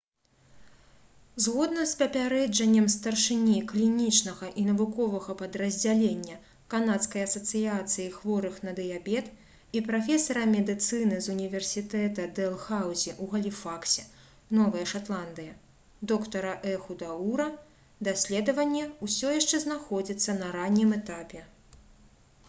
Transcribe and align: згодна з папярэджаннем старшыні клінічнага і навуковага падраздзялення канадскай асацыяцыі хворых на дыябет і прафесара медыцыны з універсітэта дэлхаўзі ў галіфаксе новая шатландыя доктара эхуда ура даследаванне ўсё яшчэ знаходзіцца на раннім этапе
згодна 1.45 1.81
з 1.89 1.97
папярэджаннем 1.97 2.85
старшыні 2.93 3.57
клінічнага 3.71 4.47
і 4.61 4.63
навуковага 4.69 5.35
падраздзялення 5.41 6.37
канадскай 6.73 7.25
асацыяцыі 7.25 8.07
хворых 8.15 8.57
на 8.67 8.73
дыябет 8.79 9.29
і 9.79 9.83
прафесара 9.89 10.47
медыцыны 10.55 11.19
з 11.25 11.35
універсітэта 11.35 12.25
дэлхаўзі 12.39 13.13
ў 13.13 13.33
галіфаксе 13.35 14.07
новая 14.61 14.87
шатландыя 14.93 15.53
доктара 16.13 16.55
эхуда 16.73 17.11
ура 17.35 17.49
даследаванне 18.09 18.83
ўсё 19.09 19.35
яшчэ 19.39 19.61
знаходзіцца 19.69 20.39
на 20.43 20.49
раннім 20.57 20.97
этапе 21.01 21.43